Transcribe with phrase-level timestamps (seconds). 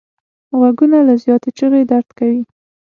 [0.57, 2.41] غوږونه له زیاتې چیغې درد کوي